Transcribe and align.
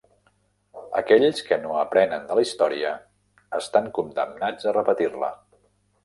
Aquells 0.99 1.41
que 1.49 1.57
no 1.65 1.75
aprenen 1.81 2.23
de 2.31 2.37
la 2.39 2.43
història, 2.45 2.93
estan 3.59 3.91
condemnats 3.99 4.71
a 4.71 4.75
repetir-la. 4.79 5.31